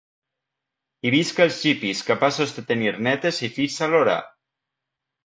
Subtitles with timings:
[1.09, 4.17] I visca els hippies capaços de tenir nétes i fills alhora!